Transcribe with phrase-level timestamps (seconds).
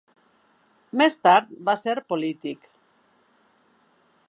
[1.01, 2.65] Més tard va ser polític.